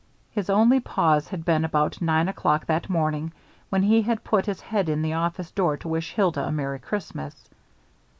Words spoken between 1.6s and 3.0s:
about nine o'clock that